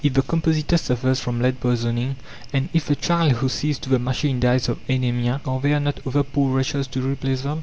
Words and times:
If 0.03 0.15
the 0.15 0.23
compositor 0.23 0.77
suffers 0.77 1.19
from 1.19 1.39
lead 1.41 1.59
poisoning, 1.59 2.15
and 2.51 2.69
if 2.73 2.87
the 2.87 2.95
child 2.95 3.33
who 3.33 3.47
sees 3.49 3.77
to 3.77 3.89
the 3.89 3.99
machine 3.99 4.39
dies 4.39 4.67
of 4.67 4.79
anæmia, 4.87 5.41
are 5.47 5.59
there 5.61 5.79
not 5.79 5.99
other 6.07 6.23
poor 6.23 6.55
wretches 6.57 6.87
to 6.87 7.03
replace 7.07 7.41
them? 7.43 7.59